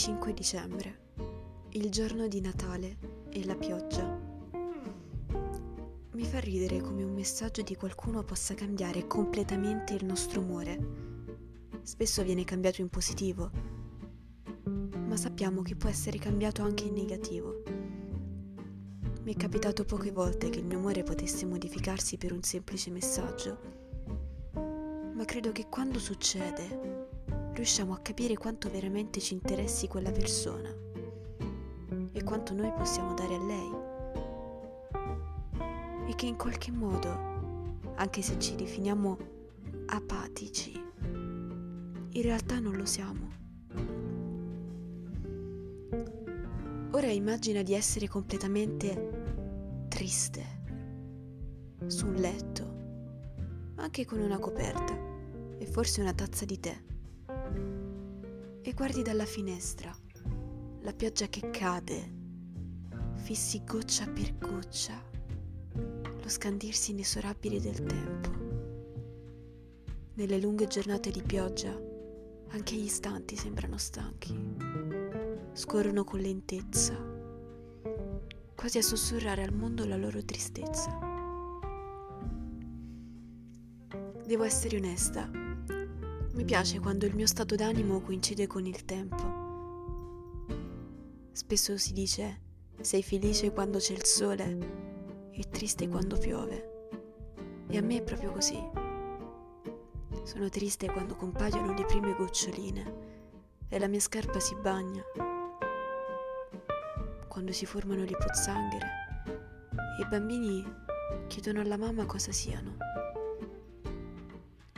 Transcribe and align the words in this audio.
25 0.00 0.32
dicembre, 0.32 0.98
il 1.72 1.90
giorno 1.90 2.26
di 2.26 2.40
Natale 2.40 2.96
e 3.28 3.44
la 3.44 3.54
pioggia. 3.54 4.18
Mi 6.12 6.24
fa 6.24 6.38
ridere 6.38 6.80
come 6.80 7.02
un 7.02 7.12
messaggio 7.12 7.60
di 7.60 7.76
qualcuno 7.76 8.22
possa 8.22 8.54
cambiare 8.54 9.06
completamente 9.06 9.92
il 9.92 10.06
nostro 10.06 10.40
umore. 10.40 10.78
Spesso 11.82 12.22
viene 12.22 12.44
cambiato 12.44 12.80
in 12.80 12.88
positivo, 12.88 13.50
ma 15.04 15.18
sappiamo 15.18 15.60
che 15.60 15.76
può 15.76 15.90
essere 15.90 16.16
cambiato 16.16 16.62
anche 16.62 16.84
in 16.84 16.94
negativo. 16.94 17.62
Mi 19.22 19.34
è 19.34 19.36
capitato 19.36 19.84
poche 19.84 20.12
volte 20.12 20.48
che 20.48 20.60
il 20.60 20.64
mio 20.64 20.78
umore 20.78 21.02
potesse 21.02 21.44
modificarsi 21.44 22.16
per 22.16 22.32
un 22.32 22.42
semplice 22.42 22.90
messaggio, 22.90 23.58
ma 24.54 25.26
credo 25.26 25.52
che 25.52 25.66
quando 25.68 25.98
succede 25.98 27.08
riusciamo 27.52 27.92
a 27.92 27.98
capire 27.98 28.36
quanto 28.36 28.70
veramente 28.70 29.20
ci 29.20 29.34
interessi 29.34 29.88
quella 29.88 30.10
persona 30.10 30.68
e 32.12 32.22
quanto 32.22 32.54
noi 32.54 32.72
possiamo 32.72 33.14
dare 33.14 33.34
a 33.34 33.42
lei. 33.42 33.70
E 36.08 36.14
che 36.14 36.26
in 36.26 36.36
qualche 36.36 36.70
modo, 36.70 37.78
anche 37.94 38.22
se 38.22 38.38
ci 38.38 38.54
definiamo 38.54 39.18
apatici, 39.86 40.72
in 42.12 42.22
realtà 42.22 42.58
non 42.58 42.76
lo 42.76 42.84
siamo. 42.84 43.38
Ora 46.92 47.06
immagina 47.06 47.62
di 47.62 47.72
essere 47.74 48.08
completamente 48.08 49.86
triste 49.88 50.58
su 51.86 52.06
un 52.06 52.14
letto, 52.14 52.78
anche 53.76 54.04
con 54.04 54.20
una 54.20 54.38
coperta 54.38 54.98
e 55.58 55.66
forse 55.66 56.00
una 56.00 56.12
tazza 56.12 56.44
di 56.44 56.58
tè 56.58 56.76
e 58.62 58.72
guardi 58.72 59.02
dalla 59.02 59.24
finestra 59.24 59.94
la 60.82 60.92
pioggia 60.92 61.26
che 61.28 61.50
cade, 61.50 62.18
fissi 63.14 63.62
goccia 63.64 64.06
per 64.06 64.36
goccia 64.38 65.02
lo 65.74 66.28
scandirsi 66.28 66.90
inesorabile 66.92 67.60
del 67.60 67.82
tempo. 67.82 68.28
Nelle 70.14 70.38
lunghe 70.38 70.66
giornate 70.66 71.10
di 71.10 71.22
pioggia 71.22 71.78
anche 72.48 72.74
gli 72.74 72.84
istanti 72.84 73.36
sembrano 73.36 73.78
stanchi, 73.78 74.34
scorrono 75.52 76.04
con 76.04 76.20
lentezza, 76.20 76.94
quasi 78.54 78.78
a 78.78 78.82
sussurrare 78.82 79.42
al 79.42 79.54
mondo 79.54 79.86
la 79.86 79.96
loro 79.96 80.22
tristezza. 80.24 80.98
Devo 84.26 84.44
essere 84.44 84.76
onesta, 84.76 85.30
mi 86.32 86.44
piace 86.44 86.78
quando 86.78 87.06
il 87.06 87.14
mio 87.14 87.26
stato 87.26 87.56
d'animo 87.56 88.00
coincide 88.00 88.46
con 88.46 88.64
il 88.64 88.84
tempo. 88.84 89.48
Spesso 91.32 91.76
si 91.76 91.92
dice 91.92 92.48
sei 92.80 93.02
felice 93.02 93.52
quando 93.52 93.78
c'è 93.78 93.92
il 93.92 94.04
sole 94.04 94.58
e 95.32 95.48
triste 95.50 95.88
quando 95.88 96.16
piove. 96.16 96.68
E 97.68 97.76
a 97.76 97.82
me 97.82 97.98
è 97.98 98.02
proprio 98.02 98.32
così. 98.32 98.58
Sono 100.22 100.48
triste 100.48 100.90
quando 100.90 101.16
compaiono 101.16 101.74
le 101.74 101.84
prime 101.84 102.14
goccioline 102.14 103.08
e 103.68 103.78
la 103.78 103.88
mia 103.88 104.00
scarpa 104.00 104.38
si 104.40 104.54
bagna, 104.56 105.02
quando 107.28 107.52
si 107.52 107.66
formano 107.66 108.04
le 108.04 108.16
pozzanghere 108.16 108.86
e 109.98 110.02
i 110.02 110.08
bambini 110.08 110.64
chiedono 111.26 111.60
alla 111.60 111.76
mamma 111.76 112.06
cosa 112.06 112.32
siano. 112.32 112.76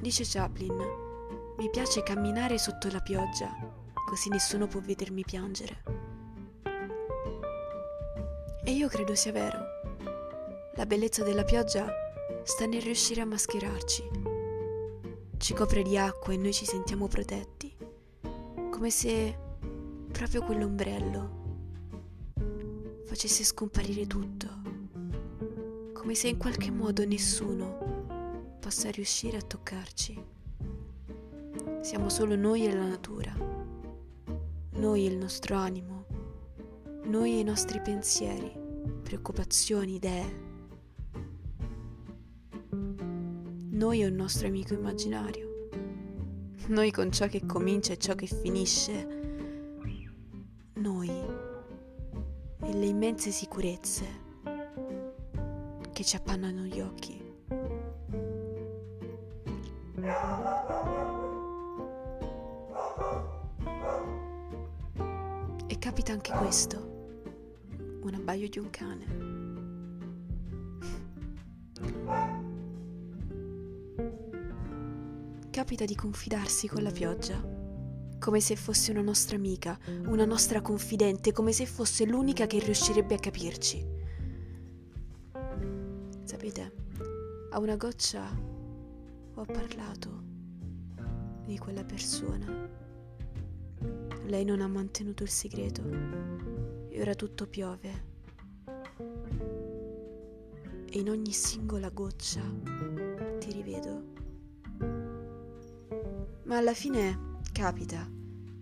Dice 0.00 0.24
Chaplin 0.24 1.05
mi 1.58 1.70
piace 1.70 2.02
camminare 2.02 2.58
sotto 2.58 2.88
la 2.90 3.00
pioggia, 3.00 3.50
così 4.06 4.28
nessuno 4.28 4.66
può 4.66 4.80
vedermi 4.80 5.24
piangere. 5.24 5.82
E 8.62 8.72
io 8.72 8.88
credo 8.88 9.14
sia 9.14 9.32
vero. 9.32 9.58
La 10.74 10.84
bellezza 10.84 11.22
della 11.22 11.44
pioggia 11.44 11.90
sta 12.42 12.66
nel 12.66 12.82
riuscire 12.82 13.22
a 13.22 13.26
mascherarci. 13.26 14.10
Ci 15.38 15.54
copre 15.54 15.82
di 15.82 15.96
acqua 15.96 16.32
e 16.32 16.36
noi 16.36 16.52
ci 16.52 16.66
sentiamo 16.66 17.08
protetti, 17.08 17.74
come 18.70 18.90
se 18.90 19.38
proprio 20.12 20.42
quell'ombrello 20.42 21.44
facesse 23.06 23.44
scomparire 23.44 24.06
tutto, 24.06 24.48
come 25.94 26.14
se 26.14 26.28
in 26.28 26.36
qualche 26.36 26.70
modo 26.70 27.06
nessuno 27.06 28.58
possa 28.60 28.90
riuscire 28.90 29.38
a 29.38 29.42
toccarci. 29.42 30.35
Siamo 31.86 32.08
solo 32.08 32.34
noi 32.34 32.66
e 32.66 32.74
la 32.74 32.84
natura, 32.84 33.32
noi 34.70 35.06
e 35.06 35.08
il 35.08 35.16
nostro 35.16 35.54
animo, 35.54 36.06
noi 37.04 37.34
e 37.34 37.38
i 37.38 37.44
nostri 37.44 37.80
pensieri, 37.80 38.52
preoccupazioni, 39.04 39.94
idee. 39.94 40.40
Noi 43.70 44.02
e 44.02 44.06
il 44.06 44.12
nostro 44.12 44.48
amico 44.48 44.74
immaginario, 44.74 45.68
noi 46.66 46.90
con 46.90 47.12
ciò 47.12 47.28
che 47.28 47.46
comincia 47.46 47.92
e 47.92 47.98
ciò 47.98 48.16
che 48.16 48.26
finisce, 48.26 49.06
noi 50.74 51.08
e 51.08 52.74
le 52.74 52.86
immense 52.86 53.30
sicurezze 53.30 54.04
che 55.92 56.02
ci 56.02 56.16
appannano 56.16 56.62
gli 56.62 56.80
occhi. 56.80 57.22
E 65.68 65.78
capita 65.80 66.12
anche 66.12 66.30
questo, 66.30 66.78
un 68.02 68.14
abbaio 68.14 68.48
di 68.48 68.58
un 68.60 68.70
cane. 68.70 69.04
Capita 75.50 75.84
di 75.84 75.96
confidarsi 75.96 76.68
con 76.68 76.84
la 76.84 76.92
pioggia, 76.92 77.42
come 78.20 78.40
se 78.40 78.54
fosse 78.54 78.92
una 78.92 79.02
nostra 79.02 79.34
amica, 79.36 79.76
una 80.06 80.24
nostra 80.24 80.60
confidente, 80.62 81.32
come 81.32 81.50
se 81.52 81.66
fosse 81.66 82.04
l'unica 82.04 82.46
che 82.46 82.60
riuscirebbe 82.60 83.14
a 83.14 83.18
capirci. 83.18 83.84
Sapete, 86.22 86.74
a 87.50 87.58
una 87.58 87.74
goccia 87.74 88.24
ho 89.34 89.44
parlato 89.44 90.22
di 91.44 91.58
quella 91.58 91.84
persona 91.84 92.85
lei 94.26 94.44
non 94.44 94.60
ha 94.60 94.66
mantenuto 94.66 95.22
il 95.22 95.28
segreto 95.28 95.82
e 96.88 97.00
ora 97.00 97.14
tutto 97.14 97.46
piove. 97.46 98.14
E 100.88 100.98
in 100.98 101.08
ogni 101.10 101.32
singola 101.32 101.90
goccia 101.90 102.42
ti 103.38 103.52
rivedo. 103.52 104.04
Ma 106.44 106.56
alla 106.56 106.74
fine 106.74 107.38
capita 107.52 108.08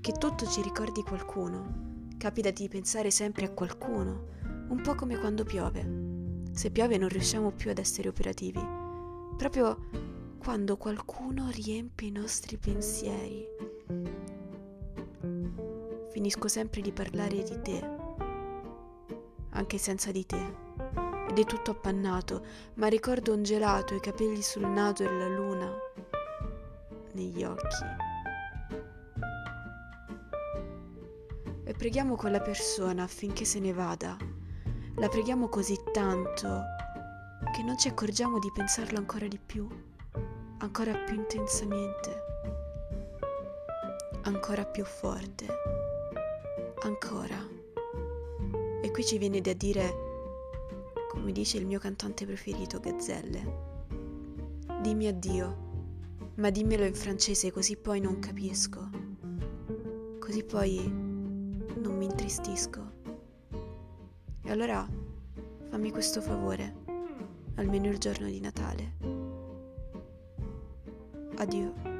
che 0.01 0.13
tutto 0.13 0.47
ci 0.47 0.63
ricordi 0.63 1.03
qualcuno. 1.03 2.07
Capita 2.19 2.51
di 2.51 2.69
pensare 2.69 3.11
sempre 3.11 3.47
a 3.47 3.51
qualcuno, 3.51 4.29
un 4.69 4.81
po' 4.83 4.95
come 4.95 5.19
quando 5.19 5.45
piove. 5.45 6.03
Se 6.53 6.71
piove 6.71 6.99
non 6.99 7.09
riusciamo 7.09 7.53
più 7.53 7.71
ad 7.71 7.79
essere 7.79 8.09
operativi. 8.09 8.61
Proprio 9.37 9.89
quando 10.39 10.77
qualcuno 10.77 11.49
riempie 11.51 12.09
i 12.09 12.13
nostri 12.13 12.57
pensieri 12.59 13.45
finisco 16.15 16.47
sempre 16.47 16.81
di 16.81 16.93
parlare 16.93 17.43
di 17.43 17.61
te, 17.61 17.91
anche 19.51 19.79
senza 19.79 20.13
di 20.13 20.25
te. 20.25 20.63
Ed 21.29 21.37
è 21.37 21.45
tutto 21.45 21.73
appannato, 21.73 22.47
ma 22.75 22.87
ricordo 22.87 23.35
un 23.35 23.43
gelato, 23.43 23.97
i 23.97 24.01
capelli 24.01 24.41
sul 24.41 24.65
naso 24.65 25.03
e 25.03 25.11
la 25.11 25.27
luna 25.27 25.77
negli 27.15 27.43
occhi. 27.43 27.85
E 31.65 31.73
preghiamo 31.73 32.15
quella 32.15 32.41
persona 32.41 33.03
affinché 33.03 33.45
se 33.45 33.59
ne 33.59 33.73
vada. 33.73 34.17
La 34.95 35.09
preghiamo 35.09 35.49
così 35.49 35.77
tanto 35.93 36.63
che 37.53 37.65
non 37.65 37.77
ci 37.77 37.89
accorgiamo 37.89 38.39
di 38.39 38.53
pensarlo 38.55 38.99
ancora 38.99 39.27
di 39.27 39.41
più, 39.45 39.67
ancora 40.59 40.95
più 40.95 41.17
intensamente, 41.17 42.23
ancora 44.23 44.65
più 44.65 44.85
forte 44.85 45.84
ancora. 46.87 47.37
E 48.83 48.91
qui 48.91 49.05
ci 49.05 49.19
viene 49.19 49.41
da 49.41 49.53
dire, 49.53 49.95
come 51.11 51.33
dice 51.33 51.59
il 51.59 51.67
mio 51.67 51.79
cantante 51.79 52.27
preferito, 52.27 52.79
Gazzelle, 52.79 53.73
dimmi 54.81 55.07
addio, 55.07 55.57
ma 56.37 56.51
dimmelo 56.51 56.85
in 56.85 56.95
francese 56.95 57.51
così 57.51 57.77
poi 57.77 58.01
non 58.01 58.19
capisco, 58.19 58.91
così 60.19 60.45
poi 60.45 60.83
non 60.87 61.97
mi 61.97 62.05
intristisco. 62.05 62.93
E 64.43 64.51
allora 64.51 64.87
fammi 65.71 65.91
questo 65.91 66.21
favore, 66.21 66.75
almeno 67.55 67.89
il 67.89 67.99
giorno 67.99 68.27
di 68.27 68.41
Natale. 68.41 68.93
Addio. 71.37 71.94